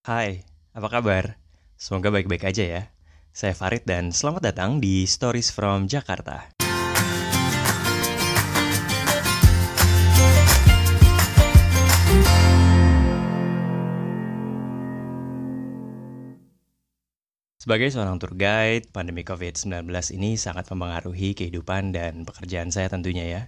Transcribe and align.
Hai, 0.00 0.48
apa 0.72 0.88
kabar? 0.88 1.36
Semoga 1.76 2.08
baik-baik 2.08 2.48
aja 2.48 2.64
ya. 2.64 2.82
Saya 3.36 3.52
Farid 3.52 3.84
dan 3.84 4.16
selamat 4.16 4.48
datang 4.48 4.80
di 4.80 5.04
Stories 5.04 5.52
from 5.52 5.92
Jakarta. 5.92 6.56
Sebagai 17.60 17.92
seorang 17.92 18.16
tour 18.16 18.40
guide, 18.40 18.88
pandemi 18.96 19.20
COVID-19 19.20 19.84
ini 20.16 20.40
sangat 20.40 20.64
mempengaruhi 20.72 21.36
kehidupan 21.36 21.92
dan 21.92 22.24
pekerjaan 22.24 22.72
saya 22.72 22.88
tentunya 22.88 23.28
ya. 23.28 23.42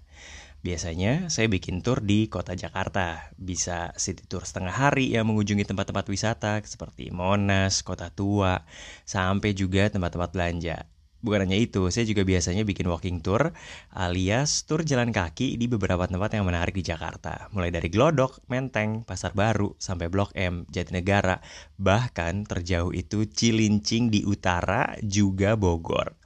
Biasanya 0.62 1.26
saya 1.26 1.50
bikin 1.50 1.82
tour 1.82 1.98
di 2.06 2.30
kota 2.30 2.54
Jakarta, 2.54 3.34
bisa 3.34 3.90
city 3.98 4.22
tour 4.30 4.46
setengah 4.46 4.70
hari 4.70 5.10
yang 5.10 5.26
mengunjungi 5.26 5.66
tempat-tempat 5.66 6.06
wisata 6.06 6.62
seperti 6.62 7.10
Monas, 7.10 7.82
Kota 7.82 8.14
Tua, 8.14 8.62
sampai 9.02 9.58
juga 9.58 9.90
tempat-tempat 9.90 10.30
belanja. 10.30 10.86
Bukan 11.18 11.50
hanya 11.50 11.58
itu, 11.58 11.90
saya 11.90 12.06
juga 12.06 12.22
biasanya 12.22 12.62
bikin 12.62 12.86
walking 12.86 13.26
tour 13.26 13.50
alias 13.90 14.62
tour 14.62 14.86
jalan 14.86 15.10
kaki 15.10 15.58
di 15.58 15.66
beberapa 15.66 16.06
tempat 16.06 16.38
yang 16.38 16.46
menarik 16.46 16.78
di 16.78 16.86
Jakarta. 16.86 17.50
Mulai 17.50 17.74
dari 17.74 17.90
Glodok, 17.90 18.46
Menteng, 18.46 19.02
Pasar 19.02 19.34
Baru, 19.34 19.74
sampai 19.82 20.06
Blok 20.10 20.30
M, 20.38 20.62
Jatinegara, 20.70 21.42
bahkan 21.74 22.46
terjauh 22.46 22.94
itu 22.94 23.26
Cilincing 23.26 24.14
di 24.14 24.22
utara 24.22 24.94
juga 25.02 25.58
Bogor. 25.58 26.22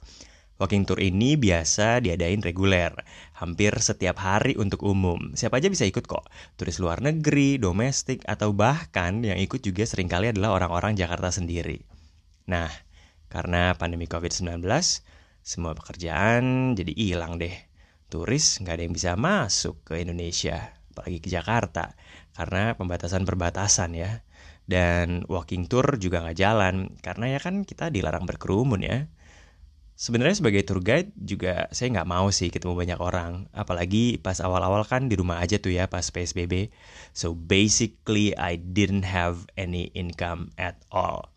Walking 0.57 0.89
tour 0.89 0.97
ini 0.97 1.37
biasa 1.37 2.01
diadain 2.01 2.41
reguler, 2.41 2.89
hampir 3.37 3.69
setiap 3.77 4.17
hari 4.17 4.57
untuk 4.57 4.81
umum. 4.81 5.37
Siapa 5.37 5.61
aja 5.61 5.69
bisa 5.69 5.85
ikut 5.85 6.09
kok, 6.09 6.25
turis 6.57 6.81
luar 6.81 7.05
negeri, 7.05 7.61
domestik, 7.61 8.25
atau 8.25 8.49
bahkan 8.49 9.21
yang 9.21 9.37
ikut 9.37 9.61
juga 9.61 9.85
sering 9.85 10.09
kali 10.09 10.33
adalah 10.33 10.57
orang-orang 10.57 10.97
Jakarta 10.97 11.29
sendiri. 11.29 11.85
Nah, 12.49 12.69
karena 13.29 13.77
pandemi 13.77 14.09
COVID-19, 14.09 14.65
semua 15.45 15.77
pekerjaan 15.77 16.73
jadi 16.73 16.91
hilang 16.97 17.37
deh. 17.37 17.53
Turis 18.09 18.57
nggak 18.63 18.73
ada 18.73 18.83
yang 18.87 18.95
bisa 18.95 19.11
masuk 19.13 19.85
ke 19.85 20.01
Indonesia, 20.01 20.73
apalagi 20.95 21.19
ke 21.21 21.29
Jakarta, 21.29 21.93
karena 22.33 22.73
pembatasan-perbatasan 22.73 23.91
ya. 23.93 24.25
Dan 24.67 25.23
walking 25.31 25.71
tour 25.71 25.95
juga 25.95 26.25
nggak 26.25 26.39
jalan, 26.41 26.91
karena 26.99 27.37
ya 27.37 27.39
kan 27.39 27.63
kita 27.63 27.87
dilarang 27.93 28.27
berkerumun 28.27 28.81
ya. 28.83 29.07
Sebenarnya 29.97 30.37
sebagai 30.37 30.61
tour 30.61 30.77
guide 30.85 31.09
juga 31.17 31.65
saya 31.73 31.89
nggak 31.89 32.05
mau 32.05 32.29
sih 32.29 32.53
ketemu 32.53 32.77
banyak 32.77 32.99
orang. 33.01 33.49
Apalagi 33.49 34.21
pas 34.21 34.37
awal-awal 34.37 34.85
kan 34.85 35.09
di 35.09 35.17
rumah 35.17 35.41
aja 35.41 35.57
tuh 35.57 35.73
ya 35.73 35.89
pas 35.89 36.05
PSBB. 36.05 36.69
So 37.17 37.33
basically 37.33 38.37
I 38.37 38.61
didn't 38.61 39.09
have 39.09 39.49
any 39.57 39.89
income 39.97 40.53
at 40.61 40.77
all. 40.93 41.33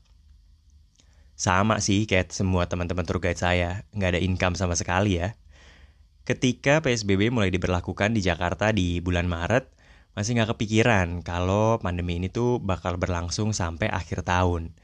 Sama 1.41 1.80
sih 1.80 2.05
kayak 2.05 2.36
semua 2.36 2.69
teman-teman 2.69 3.08
tour 3.08 3.17
guide 3.17 3.41
saya, 3.41 3.89
nggak 3.97 4.12
ada 4.12 4.20
income 4.20 4.61
sama 4.61 4.77
sekali 4.77 5.17
ya. 5.17 5.33
Ketika 6.28 6.84
PSBB 6.84 7.33
mulai 7.33 7.48
diberlakukan 7.48 8.12
di 8.12 8.20
Jakarta 8.20 8.77
di 8.77 9.00
bulan 9.00 9.24
Maret, 9.24 9.72
masih 10.12 10.36
nggak 10.36 10.52
kepikiran 10.52 11.24
kalau 11.24 11.80
pandemi 11.80 12.20
ini 12.20 12.28
tuh 12.28 12.61
bakal 12.61 13.00
berlangsung 13.00 13.56
sampai 13.56 13.89
akhir 13.89 14.28
tahun. 14.28 14.77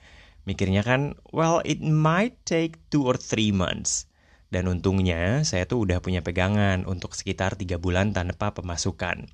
Mikirnya 0.46 0.86
kan, 0.86 1.18
well 1.34 1.58
it 1.66 1.82
might 1.82 2.38
take 2.46 2.78
two 2.88 3.02
or 3.02 3.18
three 3.18 3.50
months. 3.50 4.06
Dan 4.46 4.70
untungnya 4.70 5.42
saya 5.42 5.66
tuh 5.66 5.82
udah 5.82 5.98
punya 5.98 6.22
pegangan 6.22 6.86
untuk 6.86 7.18
sekitar 7.18 7.58
tiga 7.58 7.82
bulan 7.82 8.14
tanpa 8.14 8.54
pemasukan. 8.54 9.26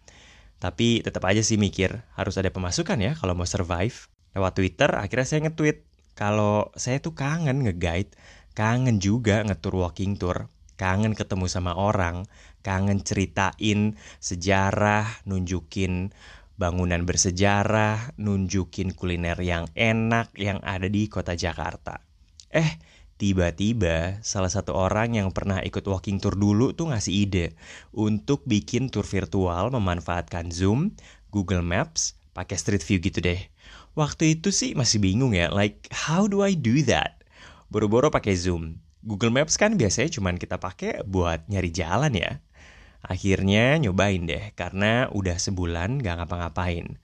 Tapi 0.57 1.05
tetap 1.05 1.21
aja 1.29 1.45
sih 1.45 1.61
mikir, 1.61 2.01
harus 2.17 2.41
ada 2.41 2.49
pemasukan 2.49 2.97
ya 2.97 3.13
kalau 3.13 3.37
mau 3.37 3.45
survive. 3.45 4.09
Lewat 4.33 4.57
Twitter 4.57 4.89
akhirnya 4.97 5.29
saya 5.29 5.41
nge-tweet 5.47 5.85
kalau 6.17 6.73
saya 6.81 6.97
tuh 7.05 7.13
kangen 7.13 7.61
nge-guide, 7.61 8.17
kangen 8.57 8.97
juga 8.97 9.45
nge-tour 9.45 9.85
walking 9.85 10.17
tour, 10.17 10.49
kangen 10.81 11.13
ketemu 11.13 11.45
sama 11.45 11.77
orang, 11.77 12.25
kangen 12.65 13.05
ceritain 13.05 14.01
sejarah, 14.23 15.21
nunjukin 15.29 16.17
bangunan 16.57 17.03
bersejarah, 17.03 18.17
nunjukin 18.21 18.93
kuliner 18.93 19.39
yang 19.41 19.69
enak 19.75 20.33
yang 20.37 20.61
ada 20.65 20.87
di 20.87 21.09
kota 21.09 21.33
Jakarta. 21.35 22.05
Eh, 22.53 22.79
tiba-tiba 23.17 24.21
salah 24.21 24.53
satu 24.53 24.77
orang 24.77 25.17
yang 25.17 25.33
pernah 25.33 25.65
ikut 25.65 25.87
walking 25.87 26.21
tour 26.21 26.37
dulu 26.37 26.77
tuh 26.77 26.93
ngasih 26.93 27.15
ide 27.29 27.47
untuk 27.97 28.45
bikin 28.45 28.93
tour 28.93 29.07
virtual 29.07 29.73
memanfaatkan 29.73 30.53
Zoom, 30.53 30.93
Google 31.33 31.65
Maps, 31.65 32.19
pakai 32.37 32.57
Street 32.61 32.85
View 32.85 33.01
gitu 33.01 33.25
deh. 33.25 33.41
Waktu 33.93 34.41
itu 34.41 34.49
sih 34.49 34.73
masih 34.73 35.05
bingung 35.05 35.37
ya, 35.37 35.53
like 35.53 35.89
how 35.93 36.25
do 36.25 36.41
I 36.41 36.57
do 36.57 36.81
that? 36.89 37.21
Boro-boro 37.69 38.09
pakai 38.13 38.37
Zoom. 38.37 38.81
Google 39.03 39.35
Maps 39.35 39.59
kan 39.59 39.75
biasanya 39.75 40.15
cuma 40.15 40.31
kita 40.37 40.63
pakai 40.63 41.03
buat 41.03 41.45
nyari 41.51 41.75
jalan 41.75 42.15
ya. 42.15 42.39
Akhirnya 43.03 43.79
nyobain 43.83 44.25
deh, 44.25 44.55
karena 44.55 45.11
udah 45.11 45.37
sebulan 45.39 45.99
gak 46.01 46.23
ngapa-ngapain. 46.23 46.99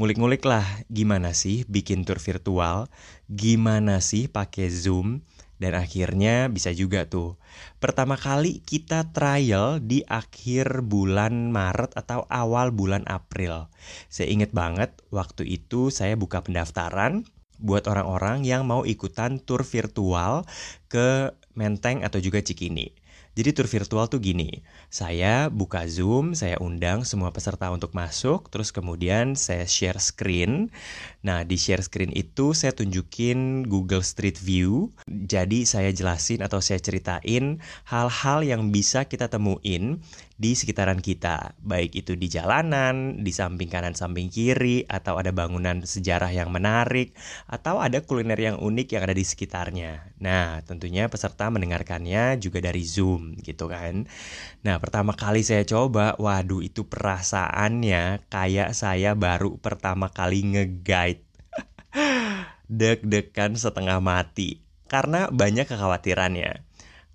Ngulik-ngulik 0.00 0.44
lah, 0.48 0.64
gimana 0.88 1.36
sih 1.36 1.68
bikin 1.68 2.08
tour 2.08 2.16
virtual, 2.16 2.88
gimana 3.28 4.00
sih 4.00 4.28
pakai 4.28 4.72
Zoom, 4.72 5.24
dan 5.60 5.76
akhirnya 5.76 6.48
bisa 6.48 6.72
juga 6.72 7.04
tuh. 7.04 7.36
Pertama 7.76 8.16
kali 8.16 8.64
kita 8.64 9.12
trial 9.12 9.76
di 9.84 10.00
akhir 10.08 10.88
bulan 10.88 11.52
Maret 11.52 11.92
atau 12.00 12.24
awal 12.32 12.72
bulan 12.72 13.04
April. 13.04 13.68
Saya 14.08 14.32
inget 14.32 14.56
banget 14.56 14.96
waktu 15.12 15.44
itu 15.44 15.92
saya 15.92 16.16
buka 16.16 16.40
pendaftaran 16.40 17.28
buat 17.60 17.84
orang-orang 17.84 18.40
yang 18.48 18.64
mau 18.64 18.88
ikutan 18.88 19.36
tour 19.36 19.60
virtual 19.68 20.48
ke 20.88 21.36
Menteng 21.52 22.00
atau 22.00 22.16
juga 22.24 22.40
Cikini. 22.40 22.99
Jadi 23.30 23.54
tour 23.54 23.70
virtual 23.70 24.10
tuh 24.10 24.18
gini, 24.18 24.66
saya 24.90 25.46
buka 25.46 25.86
Zoom, 25.86 26.34
saya 26.34 26.58
undang 26.58 27.06
semua 27.06 27.30
peserta 27.30 27.70
untuk 27.70 27.94
masuk, 27.94 28.50
terus 28.50 28.74
kemudian 28.74 29.38
saya 29.38 29.70
share 29.70 30.02
screen. 30.02 30.74
Nah, 31.22 31.46
di 31.46 31.54
share 31.54 31.78
screen 31.86 32.10
itu 32.10 32.58
saya 32.58 32.74
tunjukin 32.74 33.70
Google 33.70 34.02
Street 34.02 34.34
View. 34.34 34.90
Jadi 35.06 35.62
saya 35.62 35.94
jelasin 35.94 36.42
atau 36.42 36.58
saya 36.58 36.82
ceritain 36.82 37.62
hal-hal 37.86 38.42
yang 38.42 38.74
bisa 38.74 39.06
kita 39.06 39.30
temuin 39.30 40.02
di 40.40 40.56
sekitaran 40.56 41.04
kita, 41.04 41.52
baik 41.60 42.00
itu 42.00 42.16
di 42.16 42.32
jalanan, 42.32 43.20
di 43.20 43.28
samping 43.28 43.68
kanan 43.68 43.92
samping 43.92 44.32
kiri, 44.32 44.88
atau 44.88 45.20
ada 45.20 45.36
bangunan 45.36 45.84
sejarah 45.84 46.32
yang 46.32 46.48
menarik, 46.48 47.12
atau 47.44 47.76
ada 47.76 48.00
kuliner 48.00 48.40
yang 48.40 48.56
unik 48.56 48.88
yang 48.96 49.02
ada 49.04 49.12
di 49.12 49.20
sekitarnya. 49.20 50.16
Nah, 50.16 50.64
tentunya 50.64 51.12
peserta 51.12 51.52
mendengarkannya 51.52 52.40
juga 52.40 52.64
dari 52.64 52.80
Zoom 52.88 53.36
gitu 53.44 53.68
kan. 53.68 54.08
Nah, 54.64 54.80
pertama 54.80 55.12
kali 55.12 55.44
saya 55.44 55.60
coba, 55.68 56.16
waduh 56.16 56.64
itu 56.64 56.88
perasaannya 56.88 58.24
kayak 58.32 58.72
saya 58.72 59.12
baru 59.12 59.60
pertama 59.60 60.08
kali 60.08 60.56
nge-guide. 60.56 61.20
Deg-degan 62.80 63.60
setengah 63.60 64.00
mati 64.00 64.64
karena 64.88 65.28
banyak 65.28 65.68
kekhawatirannya. 65.68 66.69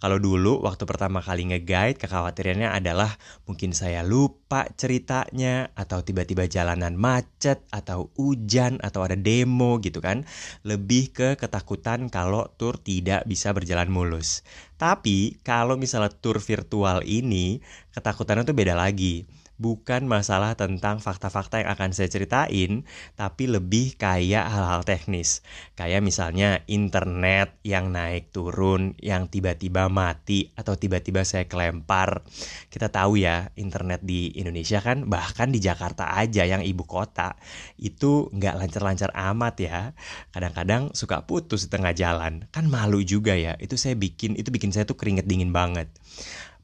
Kalau 0.05 0.21
dulu 0.21 0.61
waktu 0.61 0.85
pertama 0.85 1.17
kali 1.17 1.49
nge-guide 1.49 1.97
kekhawatirannya 1.97 2.69
adalah 2.69 3.17
mungkin 3.49 3.73
saya 3.73 4.05
lupa 4.05 4.69
ceritanya 4.77 5.73
atau 5.73 6.05
tiba-tiba 6.05 6.45
jalanan 6.45 6.93
macet 6.93 7.65
atau 7.73 8.13
hujan 8.13 8.77
atau 8.85 9.01
ada 9.01 9.17
demo 9.17 9.81
gitu 9.81 10.05
kan. 10.05 10.21
Lebih 10.61 11.09
ke 11.09 11.29
ketakutan 11.41 12.13
kalau 12.13 12.45
tour 12.53 12.77
tidak 12.77 13.25
bisa 13.25 13.49
berjalan 13.49 13.89
mulus. 13.89 14.45
Tapi 14.77 15.41
kalau 15.41 15.73
misalnya 15.73 16.13
tour 16.13 16.37
virtual 16.37 17.01
ini 17.01 17.65
ketakutannya 17.97 18.45
tuh 18.45 18.53
beda 18.53 18.77
lagi 18.77 19.25
bukan 19.55 20.03
masalah 20.03 20.59
tentang 20.59 20.99
fakta-fakta 20.99 21.63
yang 21.63 21.69
akan 21.71 21.95
saya 21.95 22.11
ceritain, 22.11 22.83
tapi 23.15 23.47
lebih 23.47 23.95
kayak 23.95 24.45
hal-hal 24.51 24.83
teknis. 24.83 25.41
Kayak 25.79 26.03
misalnya 26.03 26.63
internet 26.67 27.55
yang 27.63 27.95
naik 27.95 28.35
turun, 28.35 28.95
yang 28.99 29.31
tiba-tiba 29.31 29.87
mati, 29.87 30.51
atau 30.59 30.75
tiba-tiba 30.75 31.23
saya 31.23 31.47
kelempar. 31.47 32.27
Kita 32.67 32.91
tahu 32.91 33.19
ya, 33.19 33.51
internet 33.55 34.03
di 34.03 34.35
Indonesia 34.35 34.83
kan, 34.83 35.07
bahkan 35.07 35.51
di 35.51 35.63
Jakarta 35.63 36.15
aja 36.19 36.43
yang 36.43 36.63
ibu 36.63 36.83
kota, 36.83 37.39
itu 37.79 38.27
nggak 38.35 38.59
lancar-lancar 38.59 39.11
amat 39.15 39.55
ya. 39.63 39.79
Kadang-kadang 40.35 40.91
suka 40.91 41.23
putus 41.23 41.67
di 41.67 41.69
tengah 41.71 41.95
jalan. 41.95 42.47
Kan 42.51 42.67
malu 42.67 42.99
juga 43.01 43.33
ya, 43.35 43.55
itu 43.59 43.79
saya 43.79 43.95
bikin, 43.95 44.35
itu 44.35 44.51
bikin 44.51 44.75
saya 44.75 44.83
tuh 44.83 44.99
keringet 44.99 45.23
dingin 45.25 45.55
banget. 45.55 45.87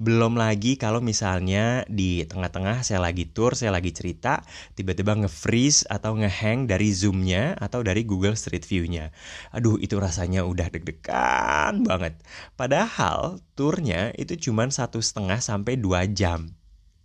Belum 0.01 0.33
lagi 0.33 0.81
kalau 0.81 0.97
misalnya 0.97 1.85
di 1.85 2.25
tengah-tengah 2.25 2.81
saya 2.81 2.97
lagi 2.97 3.29
tour, 3.29 3.53
saya 3.53 3.69
lagi 3.69 3.93
cerita, 3.93 4.41
tiba-tiba 4.73 5.13
nge-freeze 5.13 5.85
atau 5.85 6.17
nge-hang 6.17 6.65
dari 6.65 6.89
zoomnya 6.89 7.53
atau 7.61 7.85
dari 7.85 8.01
Google 8.01 8.33
Street 8.33 8.65
View-nya. 8.65 9.13
Aduh, 9.53 9.77
itu 9.77 10.01
rasanya 10.01 10.41
udah 10.41 10.73
deg-degan 10.73 11.85
banget. 11.85 12.17
Padahal 12.57 13.45
turnya 13.53 14.09
itu 14.17 14.49
cuma 14.49 14.65
satu 14.73 14.97
setengah 14.97 15.37
sampai 15.37 15.77
dua 15.77 16.09
jam 16.09 16.49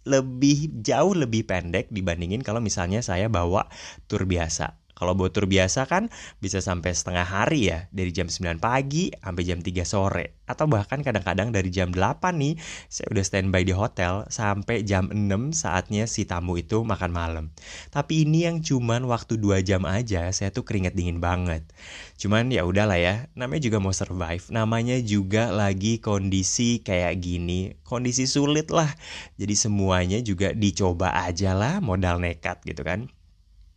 lebih 0.07 0.71
jauh 0.87 1.19
lebih 1.19 1.51
pendek 1.51 1.91
dibandingin 1.91 2.41
kalau 2.41 2.63
misalnya 2.63 3.03
saya 3.03 3.27
bawa 3.27 3.67
tour 4.07 4.23
biasa. 4.25 4.86
Kalau 4.97 5.13
buat 5.13 5.37
tour 5.37 5.45
biasa 5.45 5.85
kan 5.85 6.09
bisa 6.41 6.65
sampai 6.65 6.97
setengah 6.97 7.29
hari 7.29 7.69
ya, 7.69 7.85
dari 7.93 8.17
jam 8.17 8.33
9 8.33 8.57
pagi 8.57 9.13
sampai 9.13 9.43
jam 9.45 9.61
3 9.61 9.85
sore. 9.85 10.41
Atau 10.49 10.73
bahkan 10.73 11.05
kadang-kadang 11.05 11.53
dari 11.53 11.69
jam 11.69 11.93
8 11.93 12.33
nih, 12.41 12.57
saya 12.89 13.13
udah 13.13 13.21
standby 13.21 13.61
di 13.61 13.77
hotel 13.77 14.25
sampai 14.33 14.89
jam 14.89 15.13
6 15.13 15.53
saatnya 15.53 16.09
si 16.09 16.25
tamu 16.25 16.57
itu 16.57 16.81
makan 16.81 17.13
malam. 17.13 17.45
Tapi 17.93 18.25
ini 18.25 18.49
yang 18.49 18.65
cuman 18.65 19.05
waktu 19.05 19.37
2 19.37 19.61
jam 19.61 19.85
aja, 19.85 20.33
saya 20.33 20.49
tuh 20.49 20.65
keringet 20.65 20.97
dingin 20.97 21.21
banget. 21.21 21.69
Cuman 22.17 22.49
ya 22.49 22.65
udahlah 22.65 22.97
ya, 22.97 23.29
namanya 23.37 23.69
juga 23.69 23.77
mau 23.85 23.93
survive, 23.93 24.49
namanya 24.49 24.97
juga 25.05 25.53
lagi 25.53 26.01
kondisi 26.01 26.81
kayak 26.81 27.21
gini, 27.21 27.77
kondisi 27.85 28.25
sulit 28.25 28.73
lah. 28.73 28.89
Jadi 29.37 29.53
semuanya 29.53 30.19
juga 30.25 30.57
dicoba 30.57 31.13
aja 31.13 31.53
lah 31.53 31.85
modal 31.85 32.17
nekat 32.17 32.65
gitu 32.65 32.81
kan. 32.81 33.13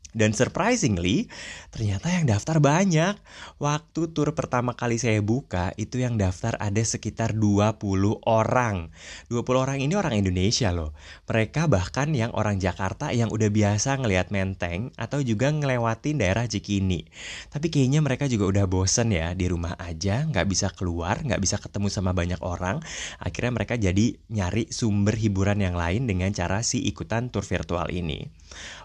Dan 0.09 0.33
surprisingly, 0.33 1.29
ternyata 1.69 2.09
yang 2.09 2.25
daftar 2.25 2.57
banyak. 2.57 3.13
Waktu 3.61 4.09
tur 4.09 4.33
pertama 4.33 4.73
kali 4.73 4.97
saya 4.97 5.21
buka, 5.21 5.69
itu 5.77 6.01
yang 6.01 6.17
daftar 6.17 6.57
ada 6.57 6.81
sekitar 6.81 7.37
20 7.37 8.17
orang. 8.25 8.89
20 9.29 9.45
orang 9.53 9.77
ini 9.77 9.93
orang 9.93 10.17
Indonesia 10.17 10.73
loh. 10.73 10.97
Mereka 11.29 11.69
bahkan 11.69 12.09
yang 12.17 12.33
orang 12.33 12.57
Jakarta 12.57 13.13
yang 13.13 13.29
udah 13.29 13.53
biasa 13.53 14.01
ngelihat 14.01 14.33
Menteng 14.33 14.89
atau 14.97 15.21
juga 15.21 15.53
ngelewatin 15.53 16.17
daerah 16.17 16.49
Cikini. 16.49 17.05
Tapi 17.53 17.69
kayaknya 17.69 18.01
mereka 18.01 18.25
juga 18.25 18.49
udah 18.49 18.65
bosen 18.65 19.13
ya 19.13 19.37
di 19.37 19.45
rumah 19.45 19.77
aja, 19.77 20.25
nggak 20.25 20.47
bisa 20.49 20.73
keluar, 20.73 21.21
nggak 21.21 21.37
bisa 21.37 21.61
ketemu 21.61 21.87
sama 21.93 22.17
banyak 22.17 22.41
orang. 22.41 22.81
Akhirnya 23.21 23.53
mereka 23.53 23.77
jadi 23.77 24.17
nyari 24.33 24.73
sumber 24.73 25.13
hiburan 25.13 25.61
yang 25.61 25.77
lain 25.77 26.09
dengan 26.09 26.33
cara 26.33 26.65
si 26.65 26.81
ikutan 26.81 27.29
tur 27.29 27.45
virtual 27.45 27.93
ini. 27.93 28.25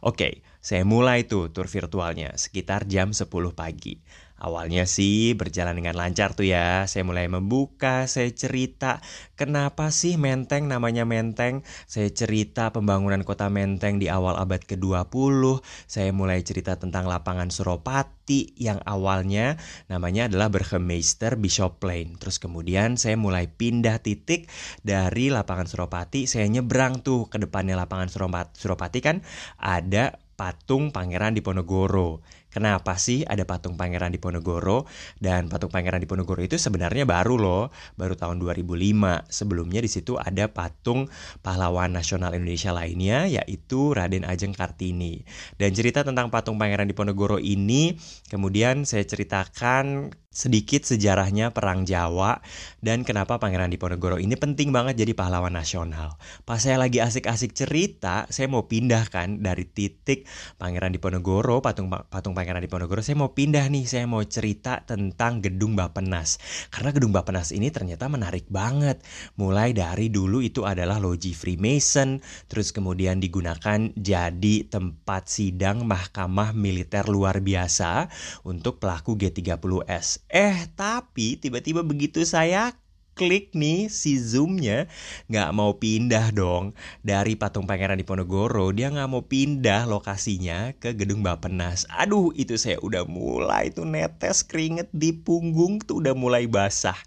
Oke, 0.04 0.16
okay, 0.16 0.32
saya 0.64 0.80
mulai 0.88 1.28
tuh 1.28 1.52
tur 1.52 1.68
virtualnya 1.68 2.32
sekitar 2.40 2.88
jam 2.88 3.12
10 3.12 3.28
pagi. 3.52 4.00
Awalnya 4.34 4.84
sih 4.84 5.32
berjalan 5.32 5.78
dengan 5.78 5.96
lancar 5.96 6.36
tuh 6.36 6.44
ya. 6.44 6.84
Saya 6.90 7.06
mulai 7.06 7.30
membuka, 7.32 8.04
saya 8.10 8.28
cerita 8.34 9.00
kenapa 9.38 9.88
sih 9.94 10.18
Menteng 10.20 10.66
namanya 10.66 11.06
Menteng. 11.06 11.64
Saya 11.88 12.10
cerita 12.10 12.68
pembangunan 12.74 13.22
kota 13.22 13.46
Menteng 13.48 13.96
di 13.96 14.10
awal 14.12 14.36
abad 14.36 14.60
ke-20. 14.64 15.64
Saya 15.88 16.10
mulai 16.12 16.44
cerita 16.44 16.76
tentang 16.76 17.06
lapangan 17.08 17.48
Suropati 17.48 18.52
yang 18.58 18.82
awalnya 18.84 19.56
namanya 19.86 20.26
adalah 20.28 20.50
Burgemeester 20.50 21.40
Bishop 21.40 21.80
Plain. 21.80 22.18
Terus 22.20 22.42
kemudian 22.42 22.98
saya 23.00 23.14
mulai 23.14 23.46
pindah 23.48 24.02
titik 24.02 24.50
dari 24.82 25.30
lapangan 25.30 25.70
Suropati. 25.70 26.26
Saya 26.28 26.50
nyebrang 26.50 27.06
tuh 27.06 27.32
ke 27.32 27.38
depannya 27.40 27.78
lapangan 27.78 28.10
Suropati 28.52 28.98
kan 28.98 29.22
ada 29.56 30.23
patung 30.36 30.90
Pangeran 30.90 31.34
Diponegoro. 31.34 32.22
Kenapa 32.54 32.94
sih 32.94 33.26
ada 33.26 33.42
patung 33.42 33.74
pangeran 33.74 34.14
di 34.14 34.22
Ponegoro? 34.22 34.86
Dan 35.18 35.50
patung 35.50 35.74
pangeran 35.74 35.98
di 35.98 36.06
Ponegoro 36.06 36.38
itu 36.38 36.54
sebenarnya 36.54 37.02
baru 37.02 37.34
loh, 37.34 37.74
baru 37.98 38.14
tahun 38.14 38.38
2005. 38.38 39.26
Sebelumnya 39.26 39.82
di 39.82 39.90
situ 39.90 40.14
ada 40.14 40.46
patung 40.46 41.10
pahlawan 41.42 41.90
nasional 41.90 42.30
Indonesia 42.38 42.70
lainnya 42.70 43.26
yaitu 43.26 43.90
Raden 43.90 44.22
Ajeng 44.22 44.54
Kartini. 44.54 45.26
Dan 45.58 45.74
cerita 45.74 46.06
tentang 46.06 46.30
patung 46.30 46.54
pangeran 46.54 46.86
di 46.86 46.94
Ponegoro 46.94 47.42
ini 47.42 47.98
kemudian 48.30 48.86
saya 48.86 49.02
ceritakan 49.02 50.14
sedikit 50.34 50.82
sejarahnya 50.82 51.54
Perang 51.54 51.86
Jawa 51.86 52.42
dan 52.82 53.06
kenapa 53.06 53.38
Pangeran 53.38 53.70
Diponegoro 53.70 54.18
ini 54.18 54.34
penting 54.34 54.74
banget 54.74 54.98
jadi 54.98 55.14
pahlawan 55.14 55.54
nasional. 55.54 56.18
Pas 56.42 56.58
saya 56.58 56.76
lagi 56.76 56.98
asik-asik 56.98 57.54
cerita, 57.54 58.26
saya 58.28 58.50
mau 58.50 58.66
pindah 58.66 59.06
kan 59.08 59.38
dari 59.40 59.62
titik 59.64 60.26
Pangeran 60.58 60.90
Diponegoro, 60.90 61.62
patung 61.62 61.86
patung 61.88 62.34
Pangeran 62.34 62.60
Diponegoro, 62.60 63.00
saya 63.00 63.14
mau 63.14 63.30
pindah 63.30 63.70
nih, 63.70 63.86
saya 63.86 64.04
mau 64.10 64.20
cerita 64.26 64.82
tentang 64.82 65.38
Gedung 65.38 65.78
Bapenas. 65.78 66.42
Karena 66.74 66.90
Gedung 66.90 67.14
Bapenas 67.14 67.54
ini 67.54 67.70
ternyata 67.70 68.10
menarik 68.10 68.50
banget. 68.50 69.00
Mulai 69.38 69.70
dari 69.70 70.10
dulu 70.10 70.42
itu 70.42 70.66
adalah 70.66 70.98
loji 70.98 71.30
Freemason, 71.30 72.18
terus 72.50 72.74
kemudian 72.74 73.22
digunakan 73.22 73.78
jadi 73.94 74.66
tempat 74.66 75.30
sidang 75.30 75.86
mahkamah 75.86 76.50
militer 76.56 77.06
luar 77.06 77.38
biasa 77.38 78.10
untuk 78.42 78.82
pelaku 78.82 79.14
G30S. 79.14 80.23
Eh, 80.28 80.66
tapi 80.74 81.36
tiba-tiba 81.38 81.84
begitu 81.84 82.24
saya 82.26 82.72
klik 83.14 83.54
nih 83.54 83.86
si 83.86 84.18
zoomnya 84.18 84.90
nggak 85.30 85.50
mau 85.54 85.78
pindah 85.78 86.34
dong. 86.34 86.74
Dari 87.00 87.38
patung 87.38 87.64
pangeran 87.64 87.98
Diponegoro 87.98 88.74
dia 88.74 88.90
nggak 88.90 89.08
mau 89.10 89.22
pindah 89.22 89.86
lokasinya 89.86 90.74
ke 90.76 90.92
gedung 90.92 91.22
Bapenas 91.22 91.86
aduh 91.88 92.34
itu 92.34 92.58
saya 92.58 92.76
udah 92.82 93.06
mulai 93.06 93.70
tuh 93.70 93.86
netes 93.86 94.42
keringet 94.42 94.90
di 94.90 95.14
punggung 95.14 95.78
tuh 95.80 96.02
udah 96.02 96.14
mulai 96.18 96.50
basah. 96.50 96.98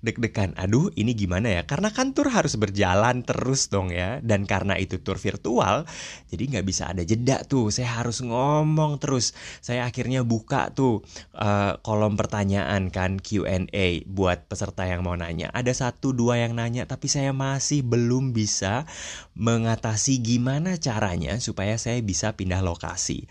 Deg-degan. 0.00 0.54
Aduh 0.54 0.88
ini 0.94 1.12
gimana 1.12 1.50
ya? 1.50 1.62
Karena 1.66 1.90
kan 1.90 2.14
tur 2.14 2.30
harus 2.30 2.54
berjalan 2.54 3.26
terus 3.26 3.68
dong 3.68 3.90
ya. 3.90 4.22
Dan 4.22 4.46
karena 4.46 4.78
itu 4.78 5.02
tur 5.02 5.18
virtual 5.18 5.82
jadi 6.30 6.42
nggak 6.56 6.66
bisa 6.66 6.94
ada 6.94 7.02
jeda 7.02 7.42
tuh. 7.42 7.74
Saya 7.74 7.98
harus 8.02 8.22
ngomong 8.22 9.02
terus. 9.02 9.34
Saya 9.58 9.84
akhirnya 9.88 10.22
buka 10.22 10.70
tuh 10.70 11.02
uh, 11.34 11.78
kolom 11.82 12.14
pertanyaan 12.14 12.88
kan 12.94 13.18
Q&A 13.18 14.06
buat 14.06 14.46
peserta 14.46 14.86
yang 14.86 15.02
mau 15.02 15.18
nanya 15.18 15.50
ada 15.56 15.72
satu 15.72 16.12
dua 16.12 16.36
yang 16.44 16.52
nanya 16.52 16.84
tapi 16.84 17.08
saya 17.08 17.32
masih 17.32 17.80
belum 17.80 18.36
bisa 18.36 18.84
mengatasi 19.32 20.20
gimana 20.20 20.76
caranya 20.76 21.40
supaya 21.40 21.80
saya 21.80 21.98
bisa 22.04 22.36
pindah 22.36 22.60
lokasi. 22.60 23.24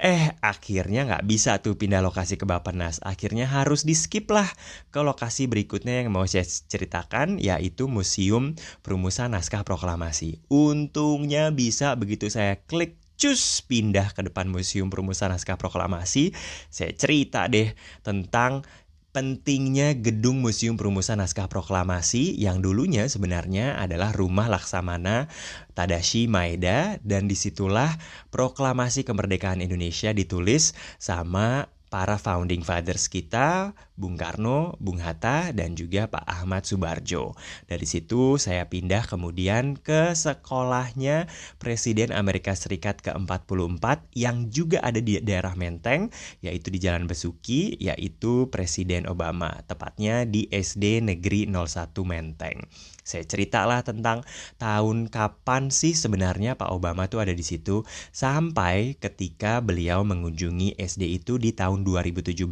Eh, 0.00 0.32
akhirnya 0.40 1.04
nggak 1.04 1.28
bisa 1.28 1.60
tuh 1.60 1.76
pindah 1.76 2.00
lokasi 2.00 2.40
ke 2.40 2.48
Bapenas. 2.48 3.04
Akhirnya 3.04 3.44
harus 3.44 3.84
di 3.84 3.92
skip 3.92 4.32
lah 4.32 4.48
ke 4.88 5.04
lokasi 5.04 5.44
berikutnya 5.44 6.00
yang 6.00 6.08
mau 6.08 6.24
saya 6.24 6.48
ceritakan, 6.48 7.36
yaitu 7.36 7.84
Museum 7.84 8.56
Perumusan 8.80 9.36
Naskah 9.36 9.60
Proklamasi. 9.60 10.40
Untungnya 10.48 11.52
bisa 11.52 11.92
begitu 12.00 12.32
saya 12.32 12.56
klik 12.64 12.96
cus 13.20 13.60
pindah 13.68 14.16
ke 14.16 14.24
depan 14.24 14.48
Museum 14.48 14.88
Perumusan 14.88 15.36
Naskah 15.36 15.60
Proklamasi, 15.60 16.32
saya 16.72 16.96
cerita 16.96 17.44
deh 17.52 17.76
tentang 18.00 18.64
pentingnya 19.10 19.98
gedung 19.98 20.38
Museum 20.38 20.78
Perumusan 20.78 21.18
Naskah 21.18 21.50
Proklamasi 21.50 22.38
yang 22.38 22.62
dulunya 22.62 23.10
sebenarnya 23.10 23.74
adalah 23.82 24.14
rumah 24.14 24.46
Laksamana 24.46 25.26
Tadashi 25.74 26.30
Maeda 26.30 27.02
dan 27.02 27.26
di 27.26 27.34
situlah 27.34 27.90
proklamasi 28.30 29.02
kemerdekaan 29.02 29.58
Indonesia 29.66 30.14
ditulis 30.14 30.78
sama 31.02 31.66
para 31.90 32.22
founding 32.22 32.62
fathers 32.62 33.10
kita, 33.10 33.74
Bung 34.00 34.16
Karno, 34.16 34.80
Bung 34.80 34.96
Hatta, 35.04 35.52
dan 35.52 35.76
juga 35.76 36.08
Pak 36.08 36.24
Ahmad 36.24 36.64
Subarjo. 36.64 37.36
Dari 37.68 37.84
situ 37.84 38.40
saya 38.40 38.64
pindah 38.72 39.04
kemudian 39.04 39.76
ke 39.76 40.16
sekolahnya 40.16 41.28
Presiden 41.60 42.16
Amerika 42.16 42.56
Serikat 42.56 43.04
ke-44 43.04 44.08
yang 44.16 44.48
juga 44.48 44.80
ada 44.80 45.04
di 45.04 45.20
daerah 45.20 45.52
Menteng, 45.52 46.08
yaitu 46.40 46.72
di 46.72 46.80
Jalan 46.80 47.04
Besuki, 47.04 47.76
yaitu 47.76 48.48
Presiden 48.48 49.04
Obama, 49.04 49.60
tepatnya 49.68 50.24
di 50.24 50.48
SD 50.48 51.04
Negeri 51.04 51.44
01 51.44 51.92
Menteng. 52.08 52.64
Saya 53.10 53.26
ceritalah 53.26 53.82
tentang 53.82 54.22
tahun 54.60 55.10
kapan 55.10 55.74
sih 55.74 55.98
sebenarnya 55.98 56.54
Pak 56.54 56.70
Obama 56.70 57.10
tuh 57.10 57.18
ada 57.18 57.34
di 57.34 57.42
situ 57.42 57.82
sampai 58.14 58.94
ketika 58.94 59.58
beliau 59.58 60.06
mengunjungi 60.06 60.78
SD 60.78 61.18
itu 61.18 61.34
di 61.34 61.50
tahun 61.50 61.82
2017 61.82 62.46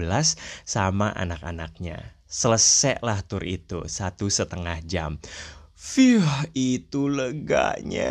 sama 0.66 1.14
anak-anaknya. 1.38 2.18
Selesai 2.28 3.00
lah 3.00 3.22
tur 3.24 3.46
itu 3.46 3.86
satu 3.86 4.28
setengah 4.28 4.82
jam. 4.84 5.16
View 5.78 6.26
itu 6.52 7.06
leganya 7.06 8.10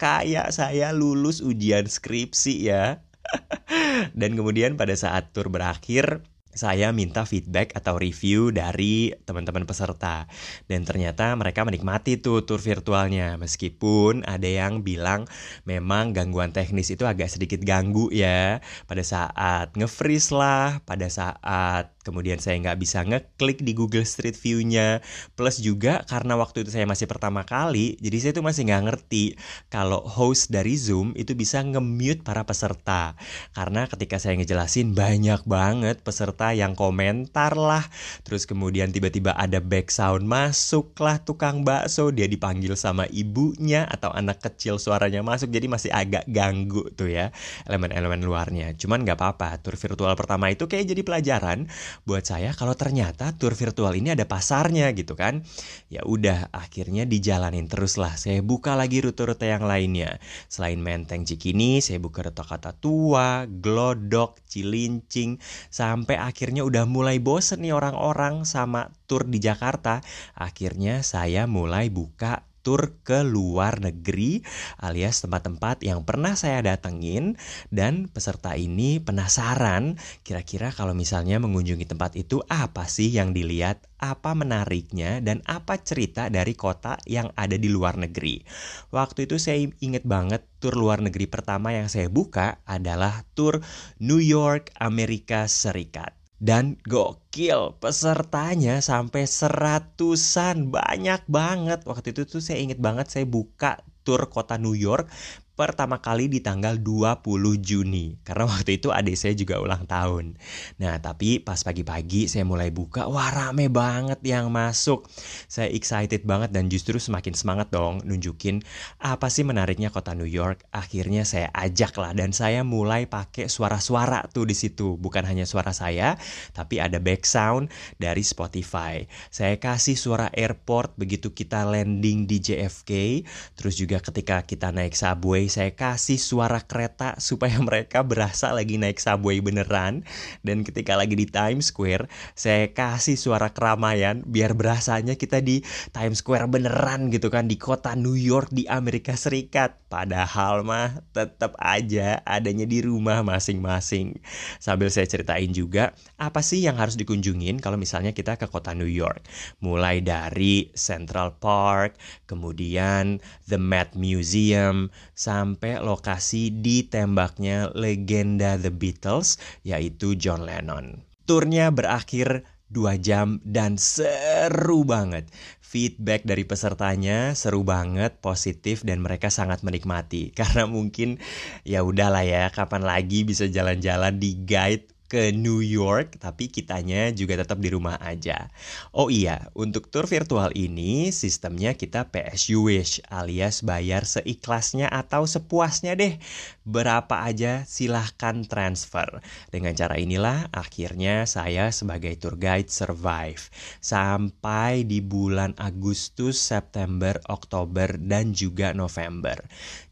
kayak 0.00 0.50
saya 0.50 0.90
lulus 0.96 1.44
ujian 1.44 1.86
skripsi 1.86 2.54
ya. 2.64 3.04
Dan 4.18 4.34
kemudian 4.34 4.80
pada 4.80 4.96
saat 4.96 5.30
tur 5.36 5.52
berakhir 5.52 6.24
saya 6.50 6.90
minta 6.90 7.22
feedback 7.22 7.78
atau 7.78 7.94
review 7.94 8.50
dari 8.50 9.14
teman-teman 9.22 9.62
peserta. 9.66 10.26
Dan 10.66 10.82
ternyata 10.82 11.30
mereka 11.38 11.62
menikmati 11.62 12.18
tuh 12.18 12.42
tour 12.42 12.58
virtualnya. 12.58 13.38
Meskipun 13.38 14.26
ada 14.26 14.46
yang 14.46 14.82
bilang 14.82 15.30
memang 15.62 16.10
gangguan 16.10 16.50
teknis 16.50 16.90
itu 16.90 17.06
agak 17.06 17.30
sedikit 17.30 17.62
ganggu 17.62 18.10
ya. 18.10 18.58
Pada 18.90 19.06
saat 19.06 19.74
nge-freeze 19.78 20.34
lah 20.34 20.82
pada 20.82 21.06
saat 21.06 21.94
kemudian 22.00 22.40
saya 22.40 22.56
nggak 22.58 22.80
bisa 22.80 23.04
ngeklik 23.04 23.62
di 23.62 23.72
Google 23.76 24.08
Street 24.08 24.34
View-nya. 24.34 25.04
Plus 25.38 25.62
juga 25.62 26.02
karena 26.08 26.34
waktu 26.34 26.66
itu 26.66 26.74
saya 26.74 26.88
masih 26.88 27.06
pertama 27.06 27.46
kali 27.46 27.94
jadi 28.02 28.16
saya 28.18 28.32
tuh 28.34 28.44
masih 28.46 28.66
nggak 28.66 28.84
ngerti 28.90 29.24
kalau 29.70 30.02
host 30.02 30.50
dari 30.50 30.74
Zoom 30.74 31.14
itu 31.14 31.36
bisa 31.38 31.62
nge-mute 31.62 32.26
para 32.26 32.42
peserta. 32.42 33.14
Karena 33.54 33.86
ketika 33.86 34.18
saya 34.18 34.34
ngejelasin 34.34 34.96
banyak 34.98 35.46
banget 35.46 36.02
peserta 36.02 36.39
Yang 36.48 36.80
komentar 36.80 37.52
lah. 37.60 37.84
Terus 38.24 38.48
kemudian 38.48 38.88
tiba-tiba 38.88 39.36
ada 39.36 39.60
back 39.60 39.92
sound 39.92 40.24
masuklah 40.24 41.20
tukang 41.20 41.60
bakso, 41.60 42.08
dia 42.08 42.24
dipanggil 42.24 42.72
sama 42.72 43.04
ibunya 43.12 43.84
atau 43.84 44.08
anak 44.16 44.40
kecil 44.40 44.80
suaranya 44.80 45.20
masuk 45.20 45.52
jadi 45.52 45.68
masih 45.68 45.92
agak 45.92 46.24
ganggu 46.24 46.88
tuh 46.96 47.12
ya 47.12 47.28
elemen-elemen 47.68 48.24
luarnya. 48.24 48.72
Cuman 48.80 49.04
nggak 49.04 49.20
apa-apa, 49.20 49.60
tour 49.60 49.76
virtual 49.76 50.16
pertama 50.16 50.48
itu 50.48 50.64
kayak 50.64 50.88
jadi 50.88 51.02
pelajaran 51.04 51.68
buat 52.08 52.24
saya 52.24 52.56
kalau 52.56 52.72
ternyata 52.72 53.36
tour 53.36 53.52
virtual 53.52 53.92
ini 53.92 54.16
ada 54.16 54.24
pasarnya 54.24 54.88
gitu 54.96 55.12
kan. 55.12 55.44
Ya 55.92 56.00
udah 56.06 56.48
akhirnya 56.54 57.04
dijalanin 57.04 57.66
terus 57.66 57.98
lah. 57.98 58.14
Saya 58.14 58.40
buka 58.40 58.78
lagi 58.78 59.02
rute-rute 59.02 59.50
yang 59.50 59.66
lainnya. 59.66 60.22
Selain 60.46 60.78
Menteng 60.78 61.26
Cikini, 61.26 61.82
saya 61.82 61.98
buka 61.98 62.22
rute 62.22 62.46
kata 62.46 62.78
tua, 62.78 63.44
Glodok, 63.50 64.38
Cilincing, 64.46 65.42
sampai 65.68 66.16
akhirnya 66.30 66.62
udah 66.62 66.86
mulai 66.86 67.18
bosen 67.18 67.66
nih 67.66 67.74
orang-orang 67.74 68.46
sama 68.46 68.94
tur 69.10 69.26
di 69.26 69.42
Jakarta. 69.42 69.98
Akhirnya 70.38 71.02
saya 71.02 71.50
mulai 71.50 71.90
buka 71.90 72.46
tur 72.60 73.00
ke 73.00 73.24
luar 73.24 73.80
negeri 73.80 74.44
alias 74.80 75.24
tempat-tempat 75.24 75.80
yang 75.80 76.04
pernah 76.04 76.36
saya 76.36 76.60
datengin 76.60 77.40
dan 77.72 78.08
peserta 78.12 78.54
ini 78.54 79.00
penasaran 79.00 79.96
kira-kira 80.22 80.68
kalau 80.72 80.92
misalnya 80.92 81.40
mengunjungi 81.40 81.88
tempat 81.88 82.16
itu 82.20 82.44
apa 82.52 82.84
sih 82.86 83.08
yang 83.08 83.32
dilihat, 83.32 83.88
apa 84.00 84.36
menariknya 84.36 85.24
dan 85.24 85.40
apa 85.48 85.80
cerita 85.80 86.28
dari 86.28 86.52
kota 86.52 87.00
yang 87.08 87.32
ada 87.36 87.56
di 87.56 87.68
luar 87.72 87.96
negeri. 87.96 88.44
Waktu 88.92 89.28
itu 89.28 89.40
saya 89.40 89.60
inget 89.80 90.04
banget 90.04 90.44
tur 90.60 90.76
luar 90.76 91.00
negeri 91.00 91.28
pertama 91.28 91.72
yang 91.72 91.88
saya 91.88 92.12
buka 92.12 92.60
adalah 92.68 93.24
tur 93.32 93.64
New 94.00 94.20
York, 94.20 94.72
Amerika 94.76 95.48
Serikat. 95.48 96.19
Dan 96.40 96.80
gokil, 96.88 97.76
pesertanya 97.84 98.80
sampai 98.80 99.28
seratusan, 99.28 100.72
banyak 100.72 101.28
banget. 101.28 101.84
Waktu 101.84 102.16
itu 102.16 102.24
tuh 102.24 102.40
saya 102.40 102.64
inget 102.64 102.80
banget 102.80 103.12
saya 103.12 103.28
buka 103.28 103.84
tur 104.00 104.24
kota 104.32 104.56
New 104.56 104.72
York 104.72 105.12
pertama 105.60 106.00
kali 106.00 106.32
di 106.32 106.40
tanggal 106.40 106.80
20 106.80 107.20
Juni 107.60 108.16
karena 108.24 108.48
waktu 108.48 108.80
itu 108.80 108.88
adik 108.88 109.12
saya 109.12 109.36
juga 109.36 109.60
ulang 109.60 109.84
tahun. 109.84 110.40
Nah, 110.80 110.96
tapi 111.04 111.36
pas 111.36 111.60
pagi-pagi 111.60 112.32
saya 112.32 112.48
mulai 112.48 112.72
buka, 112.72 113.04
wah 113.04 113.28
rame 113.28 113.68
banget 113.68 114.24
yang 114.24 114.48
masuk. 114.48 115.04
Saya 115.52 115.68
excited 115.68 116.24
banget 116.24 116.56
dan 116.56 116.72
justru 116.72 116.96
semakin 116.96 117.36
semangat 117.36 117.68
dong 117.68 118.00
nunjukin 118.08 118.64
apa 119.04 119.28
sih 119.28 119.44
menariknya 119.44 119.92
kota 119.92 120.16
New 120.16 120.24
York. 120.24 120.64
Akhirnya 120.72 121.28
saya 121.28 121.52
ajak 121.52 121.92
lah 122.00 122.16
dan 122.16 122.32
saya 122.32 122.64
mulai 122.64 123.04
pakai 123.04 123.52
suara-suara 123.52 124.32
tuh 124.32 124.48
di 124.48 124.56
situ, 124.56 124.96
bukan 124.96 125.28
hanya 125.28 125.44
suara 125.44 125.76
saya, 125.76 126.16
tapi 126.56 126.80
ada 126.80 126.96
back 126.96 127.28
sound 127.28 127.68
dari 128.00 128.24
Spotify. 128.24 129.04
Saya 129.28 129.60
kasih 129.60 130.00
suara 130.00 130.32
airport 130.32 130.96
begitu 130.96 131.36
kita 131.36 131.68
landing 131.68 132.24
di 132.24 132.40
JFK, 132.40 133.20
terus 133.60 133.76
juga 133.76 134.00
ketika 134.00 134.40
kita 134.48 134.72
naik 134.72 134.96
subway 134.96 135.49
saya 135.50 135.74
kasih 135.74 136.16
suara 136.16 136.62
kereta 136.62 137.18
supaya 137.28 137.58
mereka 137.58 138.06
berasa 138.06 138.54
lagi 138.54 138.78
naik 138.78 139.02
subway 139.02 139.42
beneran. 139.42 140.06
Dan 140.46 140.62
ketika 140.62 140.94
lagi 140.94 141.18
di 141.18 141.26
Times 141.26 141.74
Square, 141.74 142.06
saya 142.38 142.70
kasih 142.70 143.18
suara 143.18 143.50
keramaian 143.50 144.22
biar 144.24 144.54
berasanya 144.54 145.18
kita 145.18 145.42
di 145.42 145.60
Times 145.90 146.22
Square 146.22 146.46
beneran 146.46 147.10
gitu 147.10 147.28
kan 147.28 147.50
di 147.50 147.58
kota 147.58 147.98
New 147.98 148.16
York 148.16 148.54
di 148.54 148.70
Amerika 148.70 149.18
Serikat. 149.18 149.76
Padahal 149.90 150.62
mah 150.62 151.02
tetap 151.10 151.58
aja 151.58 152.22
adanya 152.22 152.64
di 152.64 152.78
rumah 152.80 153.26
masing-masing. 153.26 154.22
Sambil 154.62 154.86
saya 154.94 155.10
ceritain 155.10 155.50
juga 155.50 155.98
apa 156.14 156.40
sih 156.46 156.62
yang 156.62 156.78
harus 156.78 156.94
dikunjungin 156.94 157.58
kalau 157.58 157.74
misalnya 157.74 158.14
kita 158.14 158.38
ke 158.38 158.46
kota 158.46 158.70
New 158.76 158.86
York. 158.86 159.26
Mulai 159.58 159.98
dari 160.04 160.70
Central 160.78 161.40
Park, 161.42 161.98
kemudian 162.30 163.18
The 163.50 163.58
Met 163.58 163.98
Museum, 163.98 164.92
sampai 165.16 165.39
lokasi 165.80 166.50
ditembaknya 166.60 167.72
legenda 167.72 168.56
The 168.60 168.72
Beatles 168.72 169.40
yaitu 169.62 170.16
John 170.16 170.44
Lennon. 170.44 171.04
Turnya 171.24 171.70
berakhir 171.70 172.42
dua 172.70 172.94
jam 172.96 173.42
dan 173.42 173.76
seru 173.76 174.86
banget. 174.86 175.26
Feedback 175.58 176.26
dari 176.26 176.42
pesertanya 176.46 177.34
seru 177.38 177.62
banget, 177.62 178.18
positif 178.18 178.82
dan 178.86 179.02
mereka 179.02 179.30
sangat 179.30 179.62
menikmati. 179.66 180.30
Karena 180.38 180.66
mungkin 180.66 181.18
ya 181.66 181.82
udahlah 181.82 182.26
ya, 182.26 182.50
kapan 182.50 182.86
lagi 182.86 183.26
bisa 183.26 183.50
jalan-jalan 183.50 184.18
di 184.18 184.38
guide 184.46 184.99
ke 185.10 185.34
New 185.34 185.58
York, 185.58 186.22
tapi 186.22 186.46
kitanya 186.46 187.10
juga 187.10 187.42
tetap 187.42 187.58
di 187.58 187.74
rumah 187.74 187.98
aja. 187.98 188.46
Oh 188.94 189.10
iya, 189.10 189.50
untuk 189.58 189.90
tour 189.90 190.06
virtual 190.06 190.54
ini 190.54 191.10
sistemnya 191.10 191.74
kita 191.74 192.14
PSU 192.14 192.70
Wish 192.70 193.02
alias 193.10 193.66
bayar 193.66 194.06
seikhlasnya 194.06 194.86
atau 194.86 195.26
sepuasnya 195.26 195.98
deh. 195.98 196.14
Berapa 196.60 197.24
aja 197.24 197.64
silahkan 197.64 198.44
transfer. 198.44 199.24
Dengan 199.48 199.72
cara 199.72 199.96
inilah 199.96 200.52
akhirnya 200.52 201.24
saya 201.24 201.72
sebagai 201.72 202.14
tour 202.20 202.36
guide 202.36 202.68
survive 202.68 203.48
sampai 203.80 204.84
di 204.84 205.00
bulan 205.00 205.56
Agustus, 205.56 206.36
September, 206.36 207.16
Oktober, 207.32 207.96
dan 207.96 208.36
juga 208.36 208.76
November. 208.76 209.40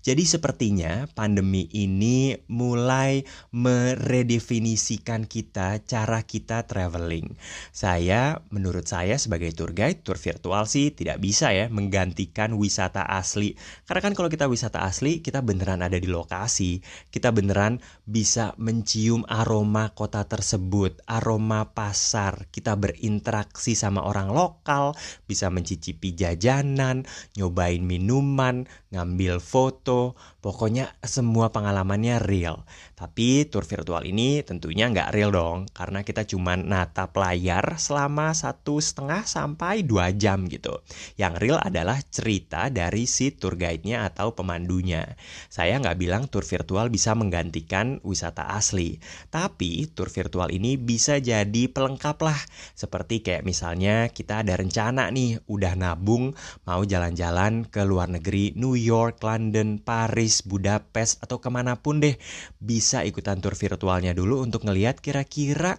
Jadi 0.08 0.24
sepertinya 0.24 1.04
pandemi 1.12 1.68
ini 1.68 2.32
mulai 2.48 3.28
meredefinisikan 3.52 5.28
kita 5.28 5.84
cara 5.84 6.24
kita 6.24 6.64
traveling. 6.64 7.36
Saya, 7.76 8.40
menurut 8.48 8.88
saya 8.88 9.20
sebagai 9.20 9.52
tour 9.52 9.76
guide, 9.76 10.00
tour 10.00 10.16
virtual 10.16 10.64
sih 10.64 10.96
tidak 10.96 11.20
bisa 11.20 11.52
ya 11.52 11.68
menggantikan 11.68 12.56
wisata 12.56 13.04
asli. 13.04 13.52
Karena 13.84 14.00
kan 14.00 14.14
kalau 14.16 14.32
kita 14.32 14.48
wisata 14.48 14.80
asli, 14.80 15.20
kita 15.20 15.44
beneran 15.44 15.84
ada 15.84 16.00
di 16.00 16.08
lokasi. 16.08 16.67
Kita 17.08 17.32
beneran 17.32 17.80
bisa 18.04 18.52
mencium 18.60 19.24
aroma 19.24 19.96
kota 19.96 20.28
tersebut, 20.28 21.00
aroma 21.08 21.72
pasar. 21.72 22.48
Kita 22.52 22.76
berinteraksi 22.76 23.72
sama 23.72 24.04
orang 24.04 24.28
lokal, 24.28 24.92
bisa 25.24 25.48
mencicipi 25.48 26.12
jajanan, 26.12 27.08
nyobain 27.36 27.80
minuman, 27.80 28.68
ngambil 28.88 29.40
foto, 29.40 30.16
pokoknya 30.40 30.96
semua 31.04 31.52
pengalamannya 31.52 32.16
real. 32.24 32.64
Tapi 32.96 33.46
tour 33.46 33.62
virtual 33.62 34.02
ini 34.08 34.40
tentunya 34.42 34.88
nggak 34.88 35.12
real 35.12 35.30
dong, 35.30 35.68
karena 35.70 36.00
kita 36.02 36.24
cuma 36.24 36.56
natap 36.56 37.12
layar 37.14 37.76
selama 37.76 38.32
satu 38.32 38.80
setengah 38.80 39.22
sampai 39.28 39.84
dua 39.84 40.10
jam 40.16 40.48
gitu. 40.48 40.80
Yang 41.20 41.34
real 41.38 41.58
adalah 41.60 42.00
cerita 42.08 42.72
dari 42.72 43.04
si 43.04 43.36
tour 43.36 43.54
guide-nya 43.60 44.08
atau 44.08 44.32
pemandunya. 44.32 45.04
Saya 45.52 45.76
nggak 45.78 45.98
bilang 46.00 46.24
tour 46.32 46.42
virtual 46.48 46.88
bisa 46.88 47.12
menggantikan 47.12 48.00
wisata 48.00 48.56
asli, 48.56 48.96
tapi 49.28 49.84
tour 49.92 50.08
virtual 50.08 50.48
ini 50.48 50.80
bisa 50.80 51.20
jadi 51.20 51.68
pelengkap 51.68 52.16
lah. 52.24 52.40
Seperti 52.72 53.20
kayak 53.20 53.44
misalnya 53.44 54.08
kita 54.08 54.40
ada 54.40 54.56
rencana 54.56 55.12
nih, 55.12 55.44
udah 55.44 55.76
nabung 55.76 56.32
mau 56.64 56.80
jalan-jalan 56.80 57.68
ke 57.68 57.84
luar 57.84 58.08
negeri, 58.08 58.56
New 58.56 58.72
York, 58.72 59.20
London, 59.20 59.76
Paris, 59.76 60.40
Budapest, 60.40 61.20
atau 61.20 61.36
ke 61.44 61.52
mana 61.52 61.76
pun 61.76 62.00
deh. 62.00 62.16
Bisa 62.56 63.04
ikutan 63.04 63.44
tour 63.44 63.52
virtualnya 63.52 64.16
dulu 64.16 64.40
untuk 64.40 64.64
ngeliat 64.64 65.04
kira-kira 65.04 65.76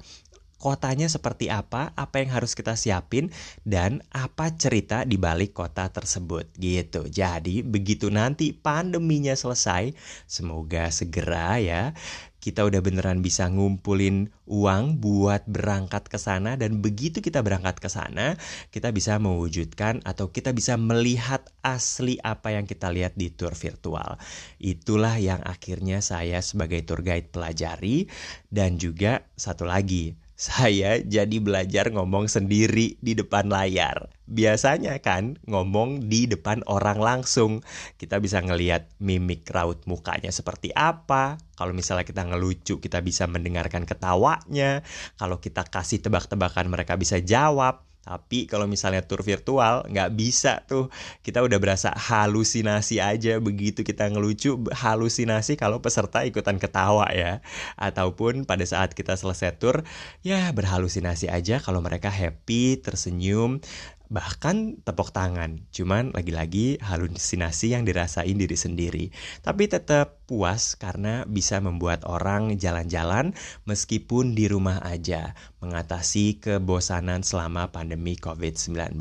kotanya 0.60 1.08
seperti 1.08 1.48
apa, 1.48 1.96
apa 1.96 2.20
yang 2.22 2.36
harus 2.36 2.54
kita 2.54 2.76
siapin, 2.76 3.32
dan 3.64 4.04
apa 4.12 4.54
cerita 4.54 5.08
di 5.08 5.16
balik 5.16 5.56
kota 5.56 5.88
tersebut 5.90 6.52
gitu. 6.60 7.08
Jadi 7.08 7.64
begitu 7.64 8.12
nanti 8.12 8.52
pandeminya 8.52 9.34
selesai, 9.34 9.96
semoga 10.28 10.92
segera 10.92 11.58
ya 11.58 11.96
kita 12.40 12.64
udah 12.64 12.80
beneran 12.80 13.20
bisa 13.20 13.52
ngumpulin 13.52 14.32
uang 14.48 15.04
buat 15.04 15.44
berangkat 15.46 16.08
ke 16.08 16.16
sana 16.16 16.56
dan 16.56 16.80
begitu 16.80 17.20
kita 17.20 17.44
berangkat 17.44 17.84
ke 17.84 17.92
sana, 17.92 18.40
kita 18.72 18.96
bisa 18.96 19.20
mewujudkan 19.20 20.00
atau 20.08 20.32
kita 20.32 20.56
bisa 20.56 20.80
melihat 20.80 21.44
asli 21.62 22.16
apa 22.24 22.56
yang 22.56 22.64
kita 22.64 22.88
lihat 22.90 23.20
di 23.20 23.28
tour 23.36 23.52
virtual. 23.54 24.16
Itulah 24.58 25.20
yang 25.20 25.44
akhirnya 25.44 26.00
saya 26.00 26.40
sebagai 26.40 26.80
tour 26.88 27.04
guide 27.04 27.28
pelajari 27.28 28.08
dan 28.48 28.80
juga 28.80 29.28
satu 29.36 29.68
lagi, 29.68 30.16
saya 30.40 31.04
jadi 31.04 31.44
belajar 31.44 31.92
ngomong 31.92 32.32
sendiri 32.32 32.96
di 33.04 33.12
depan 33.12 33.52
layar. 33.52 34.08
Biasanya 34.24 34.96
kan 35.04 35.36
ngomong 35.44 36.08
di 36.08 36.32
depan 36.32 36.64
orang 36.64 36.96
langsung. 36.96 37.60
Kita 38.00 38.24
bisa 38.24 38.40
ngeliat 38.40 38.88
mimik 39.04 39.44
raut 39.52 39.84
mukanya 39.84 40.32
seperti 40.32 40.72
apa. 40.72 41.36
Kalau 41.60 41.76
misalnya 41.76 42.08
kita 42.08 42.24
ngelucu, 42.24 42.80
kita 42.80 43.04
bisa 43.04 43.28
mendengarkan 43.28 43.84
ketawanya. 43.84 44.80
Kalau 45.20 45.44
kita 45.44 45.68
kasih 45.68 46.00
tebak-tebakan, 46.00 46.72
mereka 46.72 46.96
bisa 46.96 47.20
jawab. 47.20 47.89
Tapi 48.10 48.50
kalau 48.50 48.66
misalnya 48.66 49.06
tour 49.06 49.22
virtual, 49.22 49.86
nggak 49.86 50.10
bisa 50.18 50.66
tuh. 50.66 50.90
Kita 51.22 51.46
udah 51.46 51.62
berasa 51.62 51.94
halusinasi 51.94 52.98
aja 52.98 53.38
begitu 53.38 53.86
kita 53.86 54.10
ngelucu, 54.10 54.66
halusinasi 54.74 55.54
kalau 55.62 55.78
peserta 55.78 56.26
ikutan 56.26 56.58
ketawa 56.58 57.06
ya. 57.14 57.46
Ataupun 57.78 58.50
pada 58.50 58.66
saat 58.66 58.98
kita 58.98 59.14
selesai 59.14 59.62
tour, 59.62 59.86
ya 60.26 60.50
berhalusinasi 60.50 61.30
aja 61.30 61.62
kalau 61.62 61.86
mereka 61.86 62.10
happy, 62.10 62.82
tersenyum, 62.82 63.62
bahkan 64.10 64.82
tepuk 64.82 65.14
tangan. 65.14 65.64
Cuman 65.70 66.12
lagi-lagi 66.12 66.82
halusinasi 66.82 67.78
yang 67.78 67.86
dirasain 67.86 68.36
diri 68.36 68.58
sendiri. 68.58 69.06
Tapi 69.46 69.70
tetap 69.70 70.26
puas 70.26 70.74
karena 70.76 71.24
bisa 71.30 71.62
membuat 71.62 72.04
orang 72.10 72.58
jalan-jalan 72.58 73.38
meskipun 73.70 74.34
di 74.34 74.50
rumah 74.50 74.82
aja, 74.82 75.38
mengatasi 75.62 76.42
kebosanan 76.42 77.22
selama 77.22 77.70
pandemi 77.70 78.18
COVID-19. 78.18 78.98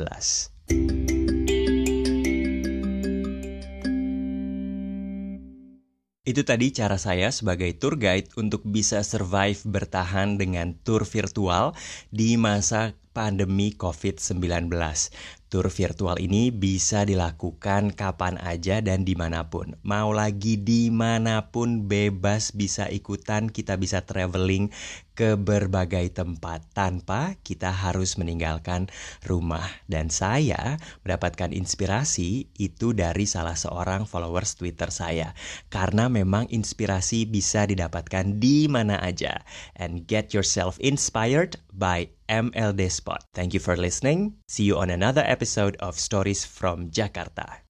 Itu 6.29 6.45
tadi 6.45 6.69
cara 6.77 7.00
saya 7.00 7.33
sebagai 7.33 7.73
tour 7.81 7.97
guide 7.97 8.29
untuk 8.37 8.61
bisa 8.61 9.00
survive 9.00 9.65
bertahan 9.65 10.37
dengan 10.37 10.77
tour 10.85 11.09
virtual 11.09 11.73
di 12.12 12.37
masa 12.37 12.93
pandemi 13.11 13.75
COVID-19. 13.75 14.73
Tur 15.49 15.73
virtual 15.73 16.21
ini 16.21 16.53
bisa 16.53 17.09
dilakukan 17.09 17.97
kapan 17.97 18.37
aja 18.37 18.85
dan 18.85 19.09
di 19.09 19.17
mana 19.17 19.49
pun. 19.49 19.81
Mau 19.81 20.12
lagi 20.12 20.61
di 20.61 20.93
mana 20.93 21.49
pun 21.49 21.88
bebas 21.88 22.53
bisa 22.53 22.85
ikutan, 22.93 23.49
kita 23.49 23.81
bisa 23.81 24.05
traveling 24.05 24.69
ke 25.17 25.41
berbagai 25.41 26.12
tempat 26.12 26.69
tanpa 26.77 27.33
kita 27.41 27.73
harus 27.73 28.21
meninggalkan 28.21 28.93
rumah. 29.25 29.65
Dan 29.88 30.12
saya 30.12 30.77
mendapatkan 31.00 31.57
inspirasi 31.57 32.53
itu 32.61 32.93
dari 32.93 33.25
salah 33.25 33.57
seorang 33.57 34.05
followers 34.05 34.53
Twitter 34.53 34.93
saya. 34.93 35.33
Karena 35.73 36.12
memang 36.12 36.45
inspirasi 36.53 37.25
bisa 37.25 37.65
didapatkan 37.65 38.37
di 38.37 38.69
mana 38.69 39.00
aja. 39.00 39.41
And 39.81 40.05
get 40.05 40.37
yourself 40.37 40.77
inspired 40.77 41.57
by 41.73 42.17
MLD 42.28 42.90
Spot. 42.90 43.25
Thank 43.35 43.54
you 43.54 43.61
for 43.61 43.76
listening. 43.76 44.37
See 44.47 44.64
you 44.64 44.76
on 44.78 44.90
another 44.90 45.25
episode 45.26 45.76
of 45.80 45.99
Stories 45.99 46.44
from 46.44 46.90
Jakarta. 46.90 47.64